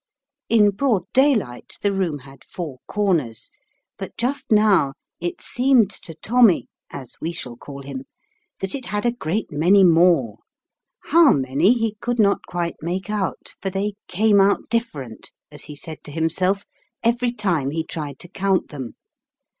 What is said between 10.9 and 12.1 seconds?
how many, he